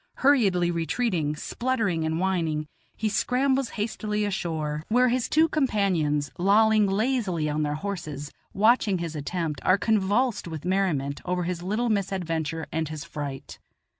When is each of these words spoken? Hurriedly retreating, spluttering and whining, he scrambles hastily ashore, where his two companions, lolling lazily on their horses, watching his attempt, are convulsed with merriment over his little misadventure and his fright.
Hurriedly 0.25 0.71
retreating, 0.71 1.35
spluttering 1.35 2.03
and 2.05 2.19
whining, 2.19 2.65
he 2.97 3.07
scrambles 3.07 3.69
hastily 3.77 4.25
ashore, 4.25 4.81
where 4.89 5.09
his 5.09 5.29
two 5.29 5.47
companions, 5.47 6.31
lolling 6.39 6.87
lazily 6.87 7.47
on 7.47 7.61
their 7.61 7.75
horses, 7.75 8.31
watching 8.51 8.97
his 8.97 9.15
attempt, 9.15 9.61
are 9.63 9.77
convulsed 9.77 10.47
with 10.47 10.65
merriment 10.65 11.21
over 11.23 11.43
his 11.43 11.61
little 11.61 11.89
misadventure 11.89 12.65
and 12.71 12.89
his 12.89 13.03
fright. 13.03 13.59